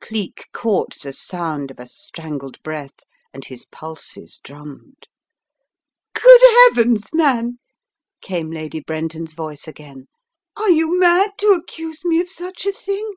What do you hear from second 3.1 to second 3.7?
and his